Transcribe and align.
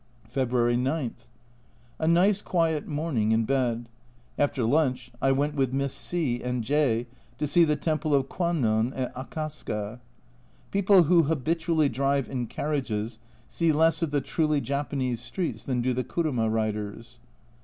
February 0.27 0.75
9. 0.75 1.13
A 1.99 2.07
nice 2.07 2.41
quiet 2.41 2.87
morning 2.87 3.31
in 3.31 3.45
bed; 3.45 3.87
after 4.35 4.63
lunch 4.63 5.11
I 5.21 5.31
went 5.31 5.53
with 5.53 5.73
Miss 5.73 5.93
C 5.93 6.41
and 6.41 6.63
J 6.63 7.05
to 7.37 7.45
see 7.45 7.65
the 7.65 7.75
temple 7.75 8.15
of 8.15 8.27
Kwannon 8.27 8.93
at 8.95 9.13
Akasaka. 9.15 9.99
People 10.71 11.03
who 11.03 11.25
habitually 11.25 11.87
drive 11.87 12.27
in 12.29 12.47
carriages 12.47 13.19
see 13.47 13.71
less 13.71 14.01
of 14.01 14.09
the 14.09 14.21
truly 14.21 14.59
Japanese 14.59 15.21
streets 15.21 15.63
than 15.65 15.83
do 15.83 15.93
the 15.93 16.03
kuruma 16.03 16.49
riders. 16.49 17.19